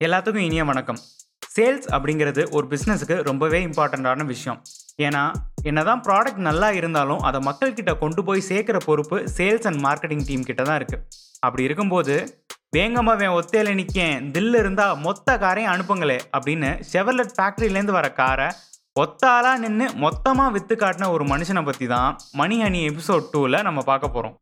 [0.00, 0.98] எல்லாத்துக்கும் இனிய வணக்கம்.
[1.54, 4.58] சேல்ஸ் அப்படிங்கிறது ஒரு பிஸ்னஸுக்கு ரொம்பவே இம்பார்ட்டண்ட்டான விஷயம்.
[5.06, 5.22] ஏன்னா
[5.62, 10.62] என்னதான் ப்ராடக்ட் நல்லா இருந்தாலும் அதை மக்கள்கிட்ட கொண்டு போய் சேர்க்குற பொறுப்பு சேல்ஸ் அண்ட் மார்க்கெட்டிங் டீம் கிட்ட
[10.62, 11.04] தான் இருக்குது
[11.40, 12.14] அப்படி இருக்கும்போது
[12.76, 18.48] வேங்கம்மா வேன் நிற்கேன் தில்லு இருந்தால் மொத்த காரையும் அனுப்புங்களே அப்படின்னு செவர்லெட் ஃபேக்ட்ரியிலேருந்து வர காரை
[18.96, 24.08] ஒத்தாலாக நின்று மொத்தமாக விற்று காட்டின ஒரு மனுஷனை பற்றி தான் மணி ஹனி எபிசோட் டூவில் நம்ம பார்க்க
[24.08, 24.36] போகிறோம்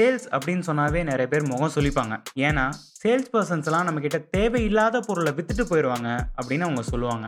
[0.00, 2.14] சேல்ஸ் அப்படின்னு சொன்னாவே நிறைய பேர் முகம் சொல்லிப்பாங்க
[2.48, 2.62] ஏன்னா
[3.00, 7.26] சேல்ஸ் பர்சன்ஸ்லாம் நம்மக்கிட்ட தேவையில்லாத பொருளை விற்றுட்டு போயிடுவாங்க அப்படின்னு அவங்க சொல்லுவாங்க.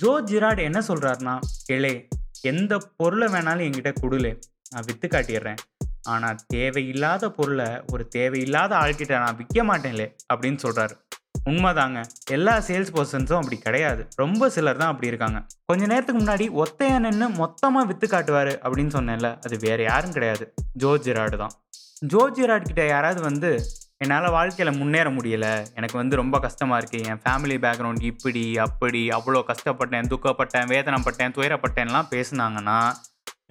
[0.00, 1.34] ஜோ ஜிராட் என்ன சொல்கிறாருன்னா
[1.68, 1.92] கிளே
[2.50, 4.32] எந்த பொருளை வேணாலும் என்கிட்ட கொடுலே
[4.72, 5.60] நான் விற்று காட்டிடுறேன்.
[6.12, 10.96] ஆனால் தேவையில்லாத பொருளை ஒரு தேவையில்லாத ஆள்கிட்ட நான் விற்க மாட்டேன்லே அப்படின்னு சொல்கிறாரு
[11.50, 12.00] உண்மைதாங்க.
[12.36, 14.02] எல்லா சேல்ஸ் பர்சன்ஸும் அப்படி கிடையாது.
[14.22, 15.40] ரொம்ப சிலர் தான் அப்படி இருக்காங்க.
[15.70, 20.46] கொஞ்ச நேரத்துக்கு முன்னாடி ஒத்தையா நின்று மொத்தமாக விற்று காட்டுவார் அப்படின்னு சொன்னேன்ல அது வேற யாரும் கிடையாது.
[20.82, 21.54] ஜோ ஜிராடு தான்.
[22.00, 23.62] ஜோஜிராட் கிட்ட யாராவது வந்து
[23.98, 25.66] என்னால் வாழ்க்கையில் முன்னேற முடியலை.
[25.74, 32.10] எனக்கு வந்து ரொம்ப கஷ்டமாக இருக்குது என் ஃபேமிலி பேக்ரவுண்ட் இப்படி அப்படி அவ்வளோ கஷ்டப்பட்டேன் துக்கப்பட்டேன் வேதனைப்பட்டேன் துயரப்பட்டேன்லாம்
[32.10, 32.78] பேசுனாங்கன்னா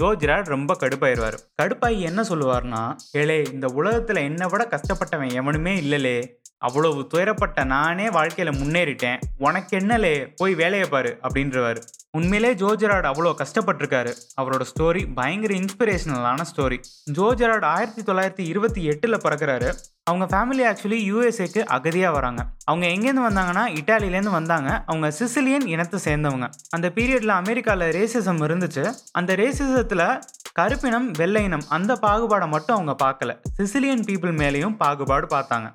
[0.01, 1.37] ஜோஜிராட் ரொம்ப கடுப்பாயிருவார்.
[1.61, 6.41] கடுப்பாகி என்ன சொல்லுவார்னா ஏழே இந்த உலகத்தில் என்னை விட கஷ்டப்பட்டவன் எவனுமே இல்லைலே.
[6.57, 9.21] அவ்வளவு துயரப்பட்ட நானே வாழ்க்கையில் முன்னேறிட்டேன்.
[9.37, 10.33] உனக்கு என்னலே?
[10.35, 11.19] போய் வேலையை பாரு.
[11.23, 11.81] அப்படின்றவாரு.
[12.17, 14.11] உண்மையிலே ஜோஜராட் அவ்வளோ கஷ்டப்பட்டிருக்காரு.
[14.41, 16.77] அவரோட ஸ்டோரி பயங்கர இன்ஸ்பிரேஷனலான ஸ்டோரி
[17.13, 19.69] ஜோஜராட் ஆயிரத்தி தொள்ளாயிரத்தி இருபத்தி எட்டில் பிறக்கிறாரு.
[20.03, 22.45] அவங்க ஃபேமிலி ஆக்சுவலி யூஎஸ்ஏக்கு அகதியாக வராங்க.
[22.65, 24.83] அவங்க எங்கேருந்து வந்தாங்கன்னா இட்டாலியிலேருந்து வந்தாங்க.
[24.85, 26.49] அவங்க சிசிலியன் இனத்தை சேர்ந்தவங்க.
[26.69, 28.93] அந்த பீரியடில் அமெரிக்காவில் ரேசிசம் இருந்துச்சு.
[29.11, 30.21] அந்த ரேசிசத்தில்
[30.59, 33.33] கருப்பினம் வெள்ளை இனம் அந்த பாகுபாடை மட்டும் அவங்க பார்க்கல.
[33.57, 35.69] சிசிலியன் பீப்புள் மேலேயும் பாகுபாடு பார்த்தாங்க.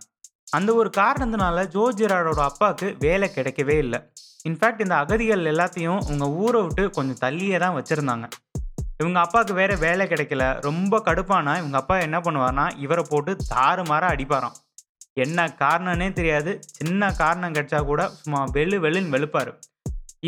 [0.56, 3.98] அந்த ஒரு காரணத்தினால ஜோ ஜெராடோட அப்பாவுக்கு வேலை கிடைக்கவே இல்லை.
[4.48, 8.26] இன்ஃபேக்ட் இந்த அகதிகள் எல்லாத்தையும் அவங்க ஊரை விட்டு கொஞ்சம் தள்ளியே தான் வச்சுருந்தாங்க.
[9.00, 10.44] இவங்க அப்பாவுக்கு வேற வேலை கிடைக்கல.
[10.68, 14.56] ரொம்ப கடுப்பானா இவங்க அப்பா என்ன பண்ணுவார்னா இவரை போட்டு தாறுமாற அடிப்பாராம்.
[15.24, 16.50] என்ன காரணம்னே தெரியாது.
[16.78, 19.52] சின்ன காரணம் கிடைச்சா கூட சும்மா வெளு வெளுன்னு வெளுப்பார்.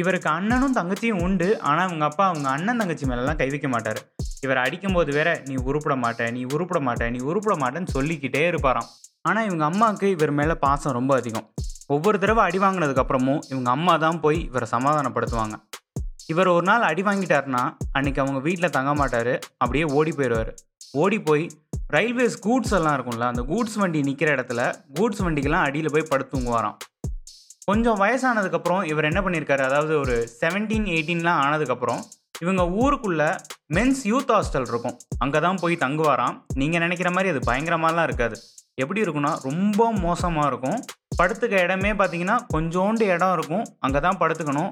[0.01, 1.49] இவருக்கு அண்ணனும் தங்கச்சியும் உண்டு.
[1.61, 4.01] ஆனால் இவங்க அப்பா அவங்க அண்ணன் தங்கச்சி மேலெல்லாம் கை வைக்க மாட்டார்.
[4.45, 8.91] இவர் அடிக்கும்போது வேற நீ உருப்பிட மாட்டேன் நீ உருப்பிட மாட்டேன் நீ உருப்பிட மாட்டேன்னு சொல்லிக்கிட்டே இருப்பாராம்.
[9.25, 11.47] ஆனால் இவங்க அம்மாவுக்கு இவர் மேலே பாசம் ரொம்ப அதிகம்.
[11.95, 15.57] ஒவ்வொரு தடவை அடி வாங்கினதுக்கப்புறமும் இவங்க அம்மா தான் போய் இவரை சமாதானப்படுத்துவாங்க.
[16.33, 17.63] இவர் ஒரு நாள் அடி வாங்கிட்டாருன்னா
[17.97, 19.33] அன்னைக்கு அவங்க வீட்டில் தங்க மாட்டார்
[19.63, 20.53] அப்படியே ஓடி போயிடுவார்
[21.03, 21.45] ஓடி போய்
[21.97, 24.61] ரயில்வேஸ் கூட்ஸ் எல்லாம் இருக்கும்ல அந்த கூட்ஸ் வண்டி நிற்கிற இடத்துல
[24.99, 26.79] கூட்ஸ் வண்டிக்கெல்லாம் அடியில் போய் படுத்துங்குவாராம்
[27.67, 32.01] கொஞ்சம் வயசானதுக்கப்புறம் இவர் என்ன பண்ணியிருக்காரு அதாவது ஒரு செவன்டீன் எயிட்டீன்லாம் ஆனதுக்கப்புறம்
[32.45, 33.29] இவங்க ஊருக்குள்ளே
[33.77, 34.97] மென்ஸ் யூத் ஹாஸ்டல் இருக்கும்.
[35.19, 36.37] அங்கே தான் போய் தங்குவாராம்.
[36.61, 38.37] நீங்கள் நினைக்கிற மாதிரி அது பயங்கரமாலாம் இருக்காது.
[38.83, 40.79] எப்படி இருக்குன்னா ரொம்ப மோசமாக இருக்கும்.
[41.19, 43.65] படுத்துக்க இடமே பார்த்தீங்கன்னா கொஞ்சோண்டு இடம் இருக்கும்.
[43.79, 44.71] அங்கே தான் படுத்துக்கணும்.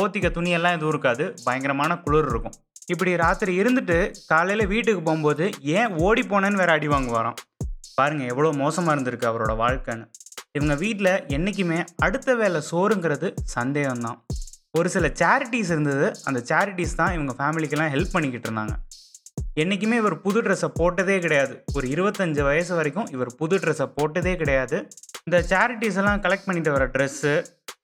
[0.00, 1.24] போத்திக்க துணியெல்லாம் எதுவும் இருக்காது.
[1.44, 2.54] பயங்கரமான குளிர் இருக்கும்.
[2.92, 3.96] இப்படி ராத்திரி இருந்துட்டு
[4.30, 7.38] காலையில் வீட்டுக்கு போகும்போது ஏன் ஓடி போனேன்னு வேற அடி வாங்குவாராம்?
[7.94, 10.06] பாருங்கள் எவ்வளோ மோசமாக இருந்திருக்கு அவரோட வாழ்க்கைன்னு.
[10.58, 14.18] இவங்க வீட்டில் என்றைக்குமே அடுத்த வேலை சோறுங்கிறது சந்தேகம்தான்.
[14.78, 16.06] ஒரு சில சேரிட்டிஸ் இருந்தது.
[16.24, 18.74] அந்த சேரிட்டிஸ் தான் இவங்க ஃபேமிலிக்கெல்லாம் ஹெல்ப் பண்ணிக்கிட்டு இருந்தாங்க.
[19.62, 21.54] என்றைக்குமே இவர் புது ட்ரெஸ்ஸை போட்டதே கிடையாது.
[21.76, 24.76] ஒரு இருபத்தஞ்சு வயசு வரைக்கும் இவர் புது ட்ரெஸ்ஸை போட்டதே கிடையாது.
[25.26, 27.32] இந்த சேரிட்டிஸ் எல்லாம் கலெக்ட் பண்ணிட்டு வர ட்ரெஸ்ஸு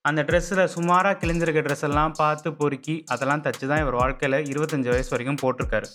[0.09, 5.13] அந்த ட்ரெஸ்ஸில் சுமாராக கிழிஞ்சிருக்க ட்ரெஸ் எல்லாம் பார்த்து பொறுக்கி அதெல்லாம் தச்சு தான் இவர் வாழ்க்கையில் இருபத்தஞ்சு வயசு
[5.15, 5.89] வரைக்கும் போட்டிருக்காரு.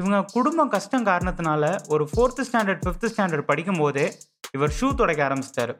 [0.00, 4.06] இவங்க குடும்ப கஷ்டம் காரணத்தினால ஒரு ஃபோர்த்து ஸ்டாண்டர்ட் ஃபிஃப்த்து ஸ்டாண்டர்ட் படிக்கும் போதே
[4.56, 5.74] இவர் ஷூ துடைக்க ஆரம்பிச்சிட்டாரு.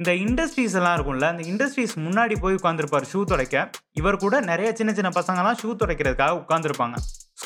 [0.00, 3.70] இந்த இண்டஸ்ட்ரீஸ் எல்லாம் இருக்கும்ல அந்த இண்டஸ்ட்ரீஸ் முன்னாடி போய் உட்காந்துருப்பார் ஷூ துடைக்க.
[4.00, 6.96] இவர் கூட நிறைய சின்ன சின்ன பசங்கள்லாம் ஷூ துடைக்கிறதுக்காக உட்காந்துருப்பாங்க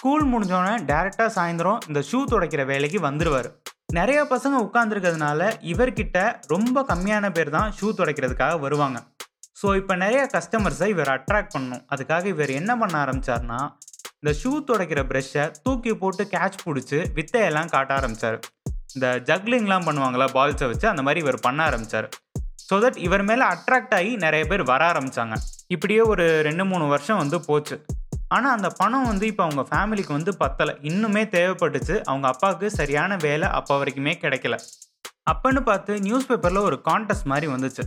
[0.01, 3.49] ஸ்கூல் முடிஞ்சோடனே டேரெக்டாக சாயந்தரம் இந்த ஷூ துடைக்கிற வேலைக்கு வந்துடுவார்
[3.97, 6.19] நிறைய பசங்க உட்காந்துருக்கிறதுனால இவர்கிட்ட
[6.53, 8.99] ரொம்ப கம்மியான பேர் தான் ஷூ துடைக்கிறதுக்காக வருவாங்க.
[9.61, 13.61] ஸோ இப்போ நிறைய கஸ்டமர்ஸை இவர் அட்ராக்ட் பண்ணும் அதுக்காக இவர் என்ன பண்ண ஆரம்பிச்சார்னா
[14.21, 18.41] இந்த ஷூ துடைக்கிற ப்ரெஷ்ஷை தூக்கி போட்டு கேட்ச் பிடிச்சி வித்தையெல்லாம் காட்ட ஆரம்பிச்சார்.
[18.97, 22.11] இந்த ஜக்லிங்லாம் பண்ணுவாங்களா பால்ஸை வச்சு அந்த மாதிரி இவர் பண்ண ஆரம்பிச்சார்.
[22.69, 25.37] ஸோ தட் இவர் மேலே அட்ராக்ட் ஆகி நிறைய பேர் வர ஆரம்பித்தாங்க
[25.77, 27.79] இப்படியே ஒரு ரெண்டு மூணு வருஷம் வந்து போச்சு.
[28.35, 30.75] ஆனால் அந்த பணம் வந்து இப்போ அவங்க ஃபேமிலிக்கு வந்து பத்தலை.
[30.91, 31.95] இன்னுமே தேவைப்பட்டுச்சு.
[32.11, 34.57] அவங்க அப்பாவுக்கு சரியான வேலை அப்போ வரைக்குமே கிடைக்கல.
[35.31, 37.85] அப்பன்னு பார்த்து நியூஸ் பேப்பரில் ஒரு கான்டெஸ்ட் மாதிரி வந்துச்சு.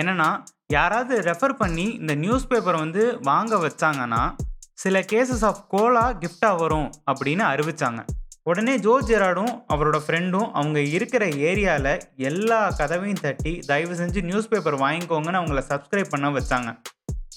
[0.00, 0.28] என்னென்னா
[0.76, 4.22] யாராவது ரெஃபர் பண்ணி இந்த நியூஸ் பேப்பரை வந்து வாங்க வச்சாங்கன்னா
[4.74, 8.02] சில கேசஸ் ஆஃப் கோலா கிஃப்டாக வரும் அப்படின்னு அறிவித்தாங்க
[8.50, 11.92] உடனே ஜோ ஜெராடும் அவரோட ஃப்ரெண்டும் அவங்க இருக்கிற ஏரியாவில்
[12.28, 16.70] எல்லா கதவையும் தட்டி தயவு செஞ்சு நியூஸ் பேப்பர் வாங்கிக்கோங்கன்னு அவங்கள சப்ஸ்கிரைப் பண்ண வச்சாங்க.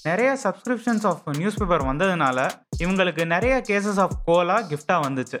[0.06, 2.38] நிறைய சப்ஸ்கிரிப்ஷன்ஸ் ஆஃப் நியூஸ் பேப்பர் வந்ததுனால
[2.82, 5.38] இவங்களுக்கு நிறைய கேசஸ் ஆஃப் கோலா கிஃப்டாக வந்துச்சு.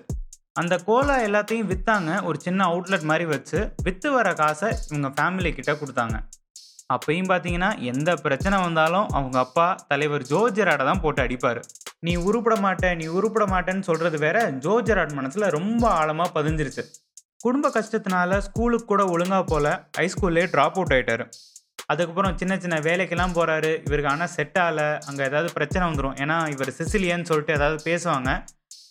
[0.60, 5.72] அந்த கோலா எல்லாத்தையும் விற்றாங்க ஒரு சின்ன அவுட்லெட் மாதிரி வச்சு விற்று வர காசை இவங்க ஃபேமிலி கிட்ட
[5.72, 6.16] கொடுத்தாங்க.
[6.94, 11.60] அப்பயும் பார்த்தீங்கன்னா எந்த பிரச்சனை வந்தாலும் அவங்க அப்பா தலைவர் ஜோஜராடை தான் போட்டு அடிப்பார்.
[12.06, 14.50] நீ உருப்பட மாட்டேன் நீ உருப்பட மாட்டேன்னு சொல்கிறது வேற.
[14.66, 16.84] ஜோஜராட் மனசில் ரொம்ப ஆழமாக பதிஞ்சிருச்சு.
[17.44, 19.66] குடும்ப கஷ்டத்தினால ஸ்கூலுக்கு கூட ஒழுங்கா போல
[19.98, 21.26] ஹைஸ்கூல்லே ட்ராப் அவுட் ஆயிட்டாரு.
[21.92, 24.88] அதுக்கப்புறம் சின்ன சின்ன வேலைக்கெல்லாம் போகிறாரு இவருக்கு ஆனால் செட் ஆகலை.
[25.08, 28.30] அங்கே ஏதாவது பிரச்சனை வந்துடும் ஏன்னா இவர் சிசிலியன்னு சொல்லிட்டு ஏதாவது பேசுவாங்க.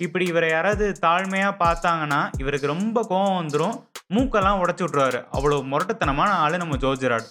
[0.05, 3.75] இப்படி இவரை யாராவது தாழ்மையாக பார்த்தாங்கன்னா இவருக்கு ரொம்ப கோபம் வந்துடும்
[4.15, 7.29] மூக்கெல்லாம் உடச்சி விட்ருவாரு அவ்வளோ முரட்டுத்தனமான ஆளு நம்ம ஜோஜிராட்.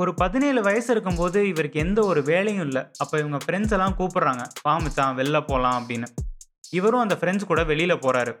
[0.00, 2.82] ஒரு பதினேழு வயசு இருக்கும்போது இவருக்கு எந்த ஒரு வேலையும் இல்லை.
[3.02, 4.44] அப்போ இவங்க ஃப்ரெண்ட்ஸ் எல்லாம் கூப்பிட்றாங்க.
[4.66, 6.08] பாமிச்சான் வெளில போகலாம் அப்படின்னு.
[6.78, 8.32] இவரும் அந்த ஃப்ரெண்ட்ஸ் கூட வெளியில் போகிறாரு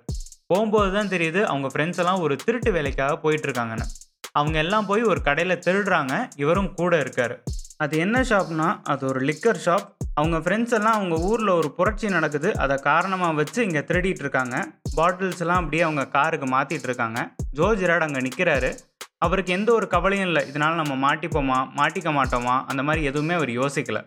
[0.50, 3.86] போகும்போது தான் தெரியுது அவங்க ஃப்ரெண்ட்ஸ் எல்லாம் ஒரு திருட்டு வேலைக்காக போயிட்டுருக்காங்கன்னு
[4.32, 6.28] அவங்க எல்லாம் போய் ஒரு கடையில் திருடுறாங்க.
[6.36, 7.42] இவரும் கூட இருக்கார்.
[7.76, 12.56] அது என்ன ஷாப்னா அது ஒரு லிக்கர் ஷாப் அவங்க ஃப்ரெண்ட்ஸ் எல்லாம் அவங்க ஊரில் ஒரு புரட்சி நடக்குது.
[12.56, 14.56] அதை காரணமாக வச்சு இங்கே திருடிட்டு இருக்காங்க.
[14.96, 17.34] பாட்டில்ஸ் எல்லாம் அப்படியே அவங்க காருக்கு மாற்றிட்டு இருக்காங்க.
[17.56, 18.78] ஜோஜிராட் அங்கே நிற்கிறாரு
[19.18, 20.48] அவருக்கு எந்த ஒரு கவலையும் இல்லை.
[20.48, 21.58] இதனால் நம்ம மாட்டிப்போமா?
[21.76, 22.64] மாட்டிக்க மாட்டோமா?
[22.64, 24.04] அந்த மாதிரி எதுவுமே அவர் யோசிக்கல.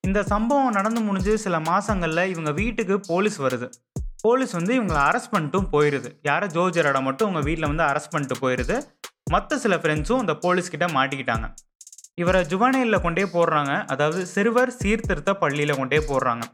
[0.00, 3.68] இந்த சம்பவம் நடந்து முடிஞ்சு சில மாதங்களில் இவங்க வீட்டுக்கு போலீஸ் வருது.
[4.22, 8.76] போலீஸ் வந்து இவங்களை அரெஸ்ட் பண்ணிட்டும் போயிடுது யாரை ஜோஜராட மட்டும் உங்கள் வீட்டில் வந்து அரெஸ்ட் பண்ணிட்டு போயிடுது
[9.34, 11.46] மற்ற சில ஃப்ரெண்ட்ஸும் இந்த போலீஸ்கிட்ட மாட்டிக்கிட்டாங்க.
[12.22, 13.72] இவரை ஜுவானையில் கொண்டே போடுறாங்க.
[13.92, 16.44] அதாவது சிறுவர் சீர்திருத்த பள்ளியில் கொண்டே போடுறாங்க.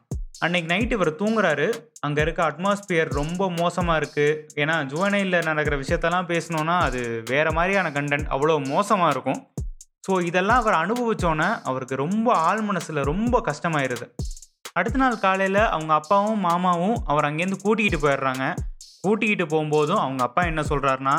[0.45, 1.67] அன்னைக்கு நைட் இவர் தூங்குறாரு.
[2.07, 7.03] அங்கே இருக்க அட்மாஸ்பியர் ரொம்ப மோசமாக இருக்குது ஏன்னா ஜுவனையில் நடக்கிற விஷயத்தெல்லாம் பேசணுன்னா அது
[7.33, 9.41] வேறு மாதிரியான கண்டென்ட் அவ்வளோ மோசமாக இருக்கும்.
[10.07, 14.09] ஸோ இதெல்லாம் அவர் அனுபவித்தோன்னே அவருக்கு ரொம்ப ஆள் மனசில் ரொம்ப கஷ்டமாயிருது.
[14.79, 18.45] அடுத்த நாள் காலையில் அவங்க அப்பாவும் மாமாவும் அவர் அங்கேருந்து கூட்டிகிட்டு போயிடுறாங்க.
[19.05, 21.17] கூட்டிக்கிட்டு போகும்போதும் அவங்க அப்பா என்ன சொல்கிறாருன்னா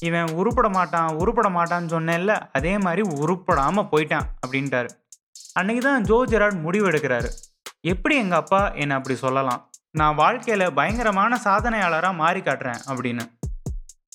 [0.00, 4.88] இவன் உருப்பட மாட்டான் உருப்பட மாட்டான்னு சொன்னேன்ல அதே மாதிரி உருப்படாமல் போயிட்டான் அப்படின்ட்டாரு.
[5.52, 7.28] அன்னைக்கு தான் ஜோ ஜெராட் முடிவு எடுக்கிறாரு.
[7.80, 9.70] எப்படி எங்கள் அப்பா என்னை அப்படி சொல்லலாம்?
[9.90, 13.24] நான் வாழ்க்கையில் பயங்கரமான சாதனையாளராக மாறி காட்டுறேன் அப்படின்னு.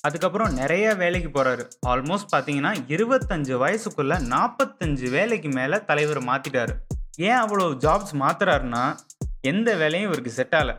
[0.02, 6.74] அதுக்கப்புறம் நிறைய வேலைக்கு போகிறாரு ஆல்மோஸ்ட் பார்த்தீங்கன்னா இருபத்தஞ்சு வயசுக்குள்ள நாற்பத்தஞ்சு வேலைக்கு மேலே தலைவர் மாற்றிட்டாரு
[7.16, 8.96] ஏன் அவ்வளோ ஜாப்ஸ் மாத்துறாருன்னா
[9.40, 10.74] எந்த வேலையும் இவருக்கு செட் ஆகலை.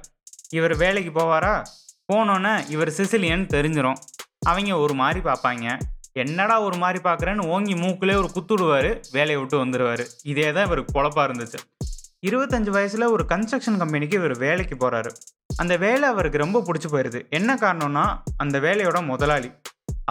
[0.49, 1.63] இவர் வேலைக்கு போவாரா?
[2.11, 3.99] போனோன்னே இவர் சிசிலியன் தெரிஞ்சிடும்
[4.49, 5.65] அவங்க ஒரு மாதிரி பார்ப்பாங்க.
[6.23, 11.25] என்னடா ஒரு மாதிரி பார்க்குறேன்னு ஓங்கி மூக்குலே ஒரு குத்துடுவார் வேலையை விட்டு வந்துடுவார் இதே தான் இவருக்கு குழப்பாக
[11.27, 11.59] இருந்துச்சு.
[12.27, 15.11] இருபத்தஞ்சு வயசில் ஒரு கன்ஸ்ட்ரக்ஷன் கம்பெனிக்கு இவர் வேலைக்கு போகிறாரு
[15.61, 18.05] அந்த வேலை அவருக்கு ரொம்ப பிடிச்சி போயிடுது என்ன காரணம்னா
[18.37, 19.49] அந்த வேலையோட முதலாளி.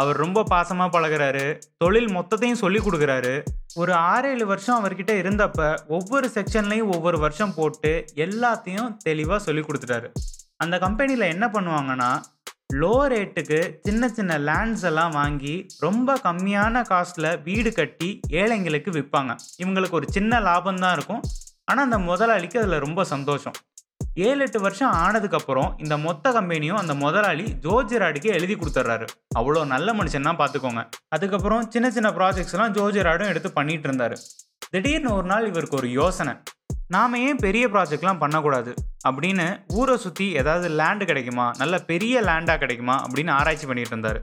[0.01, 1.47] அவர் ரொம்ப பாசமாக பழகுறாரு.
[1.77, 3.33] தொழில் மொத்தத்தையும் சொல்லி கொடுக்குறாரு.
[3.75, 7.93] ஒரு ஆறேழு வருஷம் அவர்கிட்ட இருந்தப்ப ஒவ்வொரு செக்ஷன்லையும் ஒவ்வொரு வருஷம் போட்டு
[8.27, 10.11] எல்லாத்தையும் தெளிவாக சொல்லி கொடுத்துட்டாரு.
[10.57, 12.11] அந்த கம்பெனியில் என்ன பண்ணுவாங்கன்னா
[12.81, 15.55] லோ ரேட்டுக்கு சின்ன சின்ன லேண்ட்ஸ் எல்லாம் வாங்கி
[15.85, 18.09] ரொம்ப கம்மியான காஸ்ட்டில் வீடு கட்டி
[18.41, 19.33] ஏழைங்களுக்கு விற்பாங்க.
[19.63, 21.21] இவங்களுக்கு ஒரு சின்ன லாபம் தான் இருக்கும்.
[21.65, 23.57] ஆனால் அந்த முதலாளிக்கு அதில் ரொம்ப சந்தோஷம்.
[24.29, 29.07] ஏழு எட்டு வருஷம் ஆனதுக்கப்புறம் இந்த மொத்த கம்பெனியும் அந்த முதலாளி ஜோஜிராடுக்கு எழுதி கொடுத்துட்றாரு
[29.41, 30.83] அவ்வளோ நல்ல மனுஷன்னா பார்த்துக்கோங்க
[31.17, 34.17] அதுக்கப்புறம் சின்ன சின்ன ப்ராஜெக்ட்ஸ்லாம் ஜோஜிராடும் எடுத்து பண்ணிட்டு இருந்தார்.
[34.71, 36.35] திடீர்னு ஒரு நாள் இவருக்கு ஒரு யோசனை.
[36.95, 38.73] நாம ஏன் பெரிய ப்ராஜெக்ட்லாம் பண்ணக்கூடாது?
[39.09, 39.47] அப்படின்னு
[39.79, 41.47] ஊரை சுற்றி ஏதாவது லேண்டு கிடைக்குமா?
[41.61, 42.97] நல்ல பெரிய லேண்டாக கிடைக்குமா?
[43.05, 44.21] அப்படின்னு ஆராய்ச்சி பண்ணிகிட்டு இருந்தார்.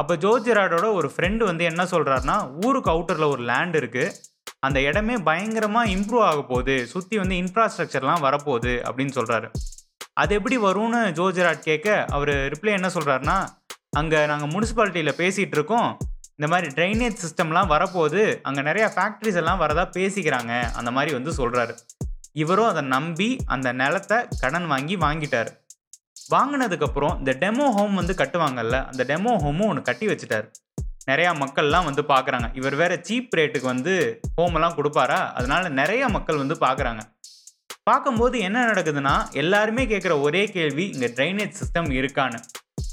[0.00, 2.36] அப்போ ஜோஜிராடோட ஒரு ஃப்ரெண்டு வந்து என்ன சொல்கிறாருன்னா
[2.66, 4.14] ஊருக்கு அவுட்டரில் ஒரு லேண்ட் இருக்குது
[4.66, 6.76] அந்த இடமே பயங்கரமாக இம்ப்ரூவ் ஆக போகுது.
[6.92, 9.48] சுற்றி வந்து இன்ஃப்ராஸ்ட்ரக்சர்லாம் வரப்போகுது அப்படின்னு சொல்கிறாரு
[10.22, 13.38] அது எப்படி வரும்னு ஜோஜிராட் கேட்க அவர் ரிப்ளை என்ன சொல்கிறாருன்னா
[14.00, 15.90] அங்கே நாங்கள் முனிசிபாலிட்டியில் பேசிகிட்டு இருக்கோம்.
[16.40, 20.52] இந்த மாதிரி ட்ரைனேஜ் சிஸ்டம்லாம் வரப்போகுது அங்கே நிறையா ஃபேக்ட்ரிஸ் எல்லாம் வரதா பேசிக்கிறாங்க.
[20.78, 21.72] அந்த மாதிரி வந்து சொல்கிறாரு
[22.42, 25.50] இவரும் அதை நம்பி அந்த நிலத்தை கடன் வாங்கி வாங்கிட்டார்.
[26.34, 30.46] வாங்கினதுக்கப்புறம் இந்த டெமோ ஹோம் வந்து கட்டுவாங்கல்ல அந்த டெமோ ஹோமும் ஒன்று கட்டி வச்சுட்டார்.
[31.10, 33.94] நிறையா மக்கள்லாம் வந்து பார்க்குறாங்க இவர் வேற சீப் ரேட்டுக்கு வந்து
[34.38, 35.20] ஹோம் எல்லாம் கொடுப்பாரா?
[35.40, 37.04] அதனால நிறைய மக்கள் வந்து பார்க்குறாங்க
[37.90, 42.40] பார்க்கும்போது என்ன நடக்குதுன்னா எல்லாருமே கேட்குற ஒரே கேள்வி இங்கே ட்ரைனேஜ் சிஸ்டம் இருக்கான்னு.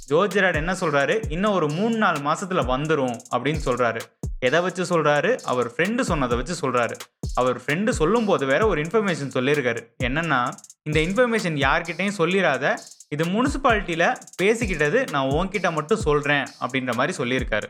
[0.09, 4.01] ஜோஜிராட் என்ன சொல்கிறாரு இன்னும் ஒரு மூணு நாலு மாதத்தில் வந்துடும் அப்படின்னு சொல்கிறாரு
[4.39, 6.95] எதை வச்சு சொல்கிறாரு அவர் ஃப்ரெண்டு சொன்னதை வச்சு சொல்கிறாரு
[7.35, 9.81] அவர் ஃப்ரெண்டு சொல்லும் போது வேற ஒரு இன்ஃபர்மேஷன் சொல்லியிருக்காரு.
[10.03, 10.39] என்னென்னா
[10.83, 12.73] இந்த இன்ஃபர்மேஷன் யார்கிட்டையும் சொல்லிடாத
[13.09, 14.07] இது முனிசிபாலிட்டியில்
[14.41, 17.69] பேசிக்கிட்டது நான் உன்கிட்ட மட்டும் சொல்கிறேன் அப்படின்ற மாதிரி சொல்லியிருக்காரு.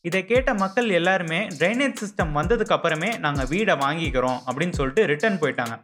[0.00, 5.74] இதை கேட்ட மக்கள் எல்லாருமே ட்ரைனேஜ் சிஸ்டம் வந்ததுக்கு அப்புறமே நாங்கள் வீடை வாங்கிக்கிறோம் அப்படின்னு சொல்லிட்டு ரிட்டர்ன் போயிட்டாங்க.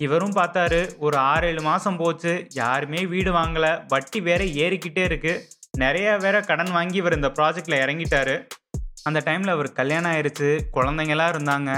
[0.00, 5.34] இவரும் பார்த்தாரு ஒரு ஆறு ஏழு மாதம் போச்சு யாருமே வீடு வாங்கலை வட்டி வேற ஏறிக்கிட்டே இருக்கு.
[5.82, 8.34] நிறைய வேற கடன் வாங்கி இவர் இந்த ப்ராஜெக்டில் இறங்கிட்டாரு.
[9.02, 11.72] அந்த டைமில் அவர் கல்யாணம் ஆயிடுச்சு குழந்தைங்களாம் இருந்தாங்க.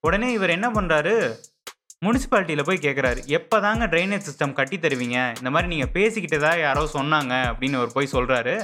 [0.00, 1.14] உடனே இவர் என்ன பண்ணுறாரு
[2.04, 5.18] முனிசிபாலிட்டியில் போய் கேட்குறாரு எப்போ தாங்க ட்ரைனேஜ் சிஸ்டம் கட்டி தருவீங்க?
[5.38, 8.56] இந்த மாதிரி நீங்கள் பேசிக்கிட்டதா யாரோ சொன்னாங்க அப்படின்னு அவர் போய் சொல்கிறாரு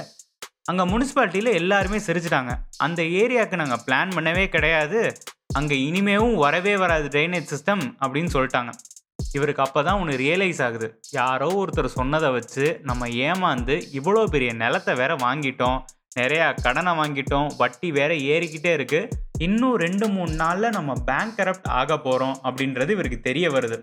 [0.71, 2.51] அங்கே முனிசிபாலிட்டியில் எல்லாருமே சிரிச்சிட்டாங்க.
[2.77, 5.13] அந்த ஏரியாவுக்கு நாங்கள் பிளான் பண்ணவே கிடையாது.
[5.59, 8.71] அங்கே இனிமேவும் வரவே வராது ட்ரைனேஜ் சிஸ்டம் அப்படின்னு சொல்லிட்டாங்க.
[9.37, 10.87] இவருக்கு அப்போ தான் ஒன்று ரியலைஸ் ஆகுது.
[11.17, 15.77] யாரோ ஒருத்தர் சொன்னதை வச்சு நம்ம ஏமாந்து இவ்வளோ பெரிய நிலத்தை வேற வாங்கிட்டோம்.
[16.19, 17.47] நிறையா கடனை வாங்கிட்டோம்.
[17.61, 23.19] வட்டி வேற ஏறிக்கிட்டே இருக்குது இன்னும் ரெண்டு மூணு நாளில் நம்ம பேங்க் கரப்ட் ஆக போகிறோம் அப்படின்றது இவருக்கு
[23.29, 23.79] தெரிய வருது.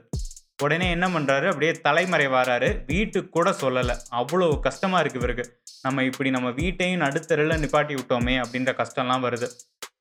[0.64, 2.68] உடனே என்ன பண்ணுறாரு அப்படியே தலைமறை வராரு.
[2.92, 3.94] வீட்டுக்கு கூட சொல்லலை.
[4.20, 5.44] அவ்வளோ கஷ்டமாக இருக்குது இவருக்கு.
[5.86, 9.48] நம்ம இப்படி நம்ம வீட்டையும் நடுத்தரில் நிப்பாட்டி விட்டோமே அப்படின்ற கஷ்டம்லாம் வருது.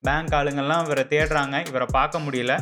[0.07, 1.55] பேங்க் ஆளுங்கள்லாம் இவரை தேடுறாங்க.
[1.67, 2.53] இவரை பார்க்க முடியல.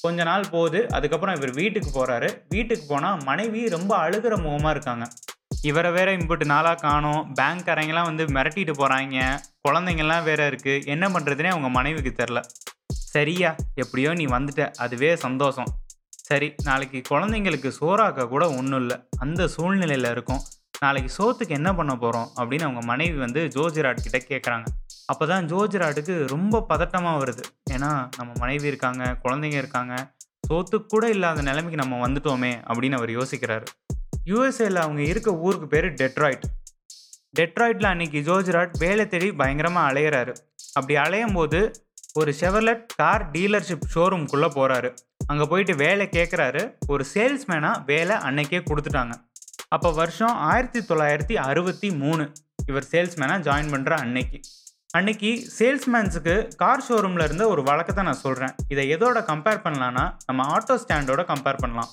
[0.00, 0.80] கொஞ்ச நாள் போகுது.
[0.88, 5.04] அதுக்கப்புறம் இவர் வீட்டுக்கு போகிறாரு வீட்டுக்கு போனால் மனைவி ரொம்ப அழுகிற முகமாக இருக்காங்க.
[5.62, 7.34] இவரை வேற இம்புட்டு நாளாக காணும்.
[7.40, 9.26] பேங்க்காரங்கெல்லாம் வந்து மிரட்டிட்டு போகிறாங்க
[9.68, 12.40] குழந்தைங்கள்லாம் வேற இருக்குது என்ன பண்ணுறதுனே அவங்க மனைவிக்கு தெரில
[13.12, 14.62] சரியா எப்படியோ நீ வந்துட்ட.
[14.84, 15.70] அதுவே சந்தோஷம்.
[16.28, 18.96] சரி நாளைக்கு குழந்தைங்களுக்கு சோறாக்க கூட ஒன்றும் இல்லை.
[19.18, 20.42] அந்த சூழ்நிலையில் இருக்கும்.
[20.80, 24.66] நாளைக்கு சோத்துக்கு என்ன பண்ண போகிறோம் அப்படின்னு அவங்க மனைவி வந்து ஜோஜிராட் கிட்ட கேட்குறாங்க
[25.10, 27.44] அப்போ தான் ஜோஜிராட்டுக்கு ரொம்ப பதட்டமாக வருது.
[27.74, 29.94] ஏன்னா நம்ம மனைவி இருக்காங்க குழந்தைங்க இருக்காங்க
[30.48, 33.66] சோத்துக்கு கூட இல்லாத நிலைமைக்கு நம்ம வந்துட்டோமே அப்படின்னு அவர் யோசிக்கிறாரு.
[34.30, 36.44] யூஎஸ்ஏல அவங்க இருக்க ஊருக்கு பேர் டெட்ராய்ட்.
[37.38, 40.32] டெட்ராய்டில் அன்னைக்கு ஜோஜிராட் வேலை தேடி பயங்கரமாக அலையிறாரு.
[40.76, 41.60] அப்படி அலையும் போது
[42.20, 44.90] ஒரு செவர்லெட் கார் டீலர்ஷிப் ஷோரூம்குள்ளே போகிறாரு
[45.30, 49.14] அங்கே போயிட்டு வேலை கேட்குறாரு ஒரு சேல்ஸ்மேனாக வேலை அன்னைக்கே கொடுத்துட்டாங்க.
[49.76, 52.24] அப்போ வருஷம் ஆயிரத்தி தொள்ளாயிரத்தி அறுபத்தி மூணு
[52.70, 54.40] இவர் சேல்ஸ்மேனாக ஜாயின் பண்ணுற அன்னைக்கு.
[54.98, 60.74] அன்னைக்கு சேல்ஸ்மேன்ஸுக்கு கார் ஷோரூமில் இருந்த ஒரு வழக்கத்தை நான் சொல்கிறேன் இதை எதோட கம்பேர் பண்ணலான்னா நம்ம ஆட்டோ
[60.82, 61.88] ஸ்டாண்டோட கம்பேர் பண்ணலாம்.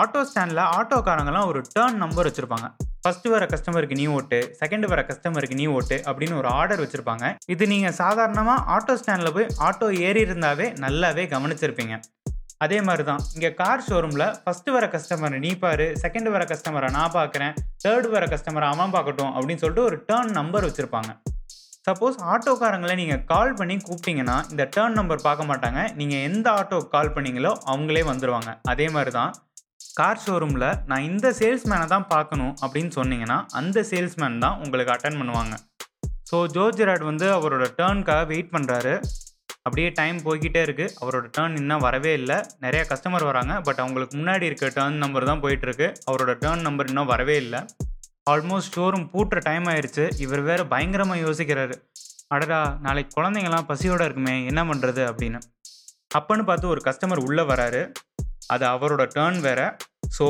[0.00, 2.68] ஆட்டோ ஸ்டாண்டில் ஆட்டோக்காரங்கெல்லாம் ஒரு டேர்ன் நம்பர் வச்சுருப்பாங்க.
[3.02, 7.24] ஃபஸ்ட்டு வர கஸ்டமருக்கு நீ ஓட்டு செகண்ட் வர கஸ்டமருக்கு நீ ஓட்டு அப்படின்னு ஒரு ஆர்டர் வச்சுருப்பாங்க.
[7.54, 11.96] இது நீங்கள் சாதாரணமாக ஆட்டோ ஸ்டாண்டில் போய் ஆட்டோ ஏறி இருந்தாவே நல்லாவே கவனிச்சிருப்பீங்க.
[12.64, 17.14] அதே மாதிரி தான் இங்கே கார் ஷோரூமில் ஃபஸ்ட்டு வர கஸ்டமரை நீ பாரு செகண்ட் வர கஸ்டமரை நான்
[17.18, 21.12] பார்க்குறேன் தேர்ட் வர கஸ்டமரை அவன் பார்க்கட்டும் அப்படின்னு சொல்லிட்டு ஒரு டேர்ன் நம்பர் வச்சுருப்பாங்க.
[21.86, 25.80] சப்போஸ் ஆட்டோக்காரங்களை நீங்கள் கால் பண்ணி கூப்பிட்டீங்கன்னா இந்த டேர்ன் நம்பர் பார்க்க மாட்டாங்க.
[26.00, 29.32] நீங்கள் எந்த ஆட்டோக்கு கால் பண்ணீங்களோ அவங்களே வந்துடுவாங்க அதே மாதிரி தான்
[29.98, 35.54] கார் ஷோரூமில் நான் இந்த சேல்ஸ்மேனை தான் பார்க்கணும் அப்படின்னு சொன்னீங்கன்னா அந்த சேல்ஸ்மேன் தான் உங்களுக்கு அட்டன் பண்ணுவாங்க.
[36.30, 38.94] ஸோ ஜோர்ஜிராட் வந்து அவரோட டேர்னுக்காக வெயிட் பண்ணுறாரு
[39.66, 42.38] அப்படியே டைம் போய்கிட்டே இருக்குது அவரோட டேர்ன் இன்னும் வரவே இல்லை.
[42.64, 43.54] நிறைய கஸ்டமர் வராங்க.
[43.66, 47.60] பட் அவங்களுக்கு முன்னாடி இருக்க டேர்ன் நம்பர் தான் போயிட்டுருக்கு அவரோட டேர்ன் நம்பர் இன்னும் வரவே இல்லை.
[48.32, 51.74] ஆல்மோஸ்ட் ஷோரூம் பூட்டுற டைம் ஆயிடுச்சு இவர் வேறு பயங்கரமாக யோசிக்கிறாரு.
[52.34, 55.38] அடடா நாளைக்கு குழந்தைங்கலாம் பசியோடு இருக்குமே என்ன பண்ணுறது அப்படின்னு.
[56.18, 57.82] அப்பன்னு பார்த்து ஒரு கஸ்டமர் உள்ளே வராரு.
[58.54, 59.60] அது அவரோட டேர்ன் வேற.
[60.18, 60.26] So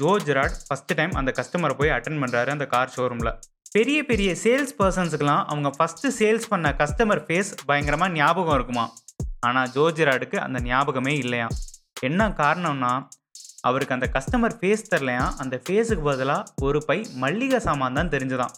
[0.00, 3.32] Joe Girard first time அந்த கஸ்டமரை போய் அட்டன் பண்ணுறாரு அந்த கார் ஷோரூமில்
[3.70, 8.84] பெரிய பெரிய சேல்ஸ் பர்சன்ஸுக்கெலாம் அவங்க ஃபஸ்ட்டு சேல்ஸ் பண்ண கஸ்டமர் ஃபேஸ் பயங்கரமாக ஞாபகம் இருக்குமா
[9.40, 11.48] ஆனால் ஜோ ஜெராடுக்கு அந்த ஞாபகமே இல்லையா
[12.00, 12.92] என்ன காரணம்னா
[13.60, 18.54] அவருக்கு அந்த கஸ்டமர் ஃபேஸ் தெரிலையா அந்த ஃபேஸுக்கு பதிலாக ஒரு பை மல்லிகை சாமான் தான் தெரிஞ்சுதான்.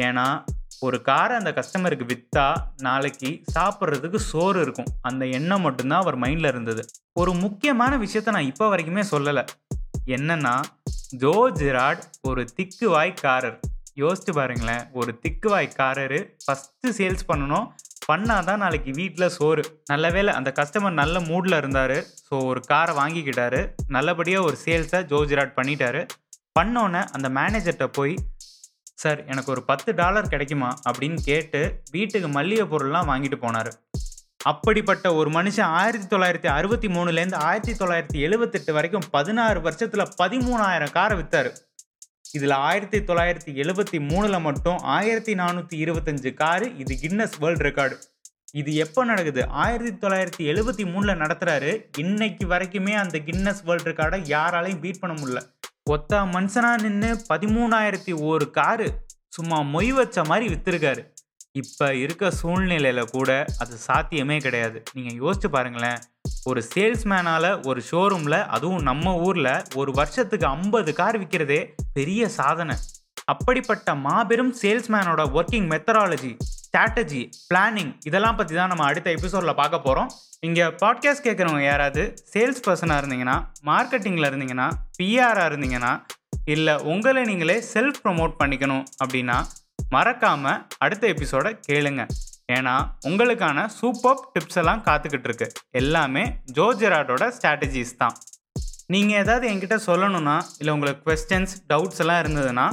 [0.00, 0.44] ஏன்னா
[0.80, 4.86] ஒரு காரை அந்த கஸ்டமருக்கு விற்றா நாளைக்கு சாப்பிட்றதுக்கு சோறு இருக்கும்.
[5.00, 6.84] அந்த எண்ணம் மட்டும்தான் அவர் மைண்டில் இருந்தது.
[7.12, 9.44] ஒரு முக்கியமான விஷயத்த நான் இப்போ வரைக்குமே சொல்லலை.
[10.06, 10.60] என்னன்னா
[11.08, 13.60] ஜோ ஜிராட் ஒரு திக்கு வாய்க்காரர்
[13.96, 17.66] யோசிச்சு பாருங்களேன் ஒரு திக்கு வாய்க்காரர் ஃபஸ்ட்டு சேல்ஸ் பண்ணணும்
[18.12, 19.82] பண்ணாதான் நாளைக்கு வீட்டில் சோறு.
[19.84, 21.96] நல்ல வேளை அந்த கஸ்டமர் நல்ல மூடில் இருந்தார்.
[22.26, 23.70] ஸோ ஒரு காரை வாங்கிக்கிட்டாரு.
[23.88, 26.06] நல்லபடியாக ஒரு சேல்ஸை ஜோஜிராட் பண்ணிட்டாரு.
[26.60, 28.14] பண்ணோன்னே அந்த மேனேஜர்கிட்ட போய்
[28.94, 30.74] சார் எனக்கு ஒரு பத்து டாலர் கிடைக்குமா?
[30.90, 33.70] அப்படின்னு கேட்டு வீட்டுக்கு மல்லிகை பொருள்லாம் வாங்கிட்டு போனார்.
[34.44, 41.18] அப்படிப்பட்ட ஒரு மனுஷன் ஆயிரத்தி தொள்ளாயிரத்தி அறுபத்தி மூணுலேருந்து ஆயிரத்தி தொள்ளாயிரத்தி எழுபத்தெட்டு வரைக்கும் பதினாறு வருஷத்தில் பதிமூணாயிரம் காரை
[41.18, 41.50] விற்றாரு
[42.36, 47.96] இதில் ஆயிரத்தி தொள்ளாயிரத்தி எழுபத்தி மூணில் மட்டும் ஆயிரத்தி நானூற்றி இருபத்தஞ்சு காரு இது கின்னஸ் வேர்ல்டு ரெக்கார்டு.
[48.52, 49.42] இது எப்போ நடக்குது?
[49.62, 51.70] ஆயிரத்தி தொள்ளாயிரத்தி எழுபத்தி மூணில் நடத்துகிறாரு
[52.02, 55.42] இன்னைக்கு வரைக்குமே அந்த கின்னஸ் வேர்ல்டு ரெக்கார்டை யாராலையும் பீட் பண்ண முடியல.
[55.94, 58.88] ஒத்த மனுஷனாக நின்று பதிமூணாயிரத்தி ஒரு காரு
[59.36, 61.04] சும்மா மொய் வச்ச மாதிரி விற்றுருக்காரு
[61.60, 64.78] இப்போ இருக்க சூழ்நிலையில் கூட அது சாத்தியமே கிடையாது.
[64.96, 65.98] நீங்கள் யோசிச்சு பாருங்களேன்.
[66.44, 72.76] ஒரு சேல்ஸ்மேனால் ஒரு ஷோரூமில் அதுவும் நம்ம ஊரில் ஒரு வருஷத்துக்கு ஐம்பது கார் விற்கிறதே பெரிய சாதனை.
[73.24, 80.10] அப்படிப்பட்ட மாபெரும் சேல்ஸ்மேனோட ஒர்க்கிங் மெத்தடாலஜி ஸ்ட்ராட்டஜி பிளானிங் இதெல்லாம் பற்றி தான் நம்ம அடுத்த எபிசோடில் பார்க்க போகிறோம்
[80.40, 86.00] இங்கே பாட்காஸ்ட் கேட்குறவங்க யாராவது சேல்ஸ் பர்சனாக இருந்தீங்கன்னா மார்க்கெட்டிங்கில் இருந்தீங்கன்னா பிஆராக இருந்தீங்கன்னா
[86.44, 89.44] இல்லை உங்களை நீங்களே செல்ஃப் ப்ரொமோட் பண்ணிக்கணும் அப்படின்னா
[89.90, 92.08] மறக்காமல் அடுத்த எபிசோடை கேளுங்கள்
[92.56, 92.74] ஏன்னா
[93.08, 95.46] உங்களுக்கான சூப்பர் டிப்ஸ் எல்லாம் காத்துக்கிட்டு இருக்கு
[95.80, 96.22] எல்லாமே
[96.58, 98.14] ஜோஜெராடோட ஸ்ட்ராட்டஜிஸ் தான்.
[98.94, 102.66] நீங்கள் ஏதாவது என்கிட்ட சொல்லணும்னா இல்லை உங்களுக்கு கொஸ்டின்ஸ் டவுட்ஸ் எல்லாம் இருந்ததுன்னா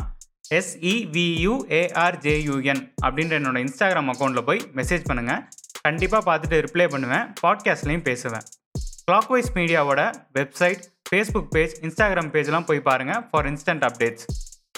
[0.58, 5.42] எஸ்இவியூஏஆர்ஜேயூஎன் அப்படின்ற என்னோட இன்ஸ்டாகிராம் அக்கௌண்ட்டில் போய் மெசேஜ் பண்ணுங்கள்
[5.88, 7.26] கண்டிப்பாக பார்த்துட்டு ரிப்ளை பண்ணுவேன்.
[7.44, 8.46] பாட்காஸ்ட்லேயும் பேசுவேன்.
[9.08, 10.02] கிளாக்வைஸ் மீடியாவோட
[10.40, 14.26] வெப்சைட் ஃபேஸ்புக் பேஜ் இன்ஸ்டாகிராம் பேஜ்லாம் போய் பாருங்கள் ஃபார் இன்ஸ்டன்ட் அப்டேட்ஸ்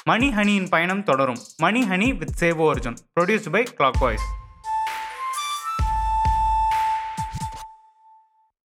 [0.10, 1.42] மணி ஹனியின் பயணம் தொடரும்.
[1.66, 4.28] மணி ஹனி வித் சேவோ Arjun produced by clock voice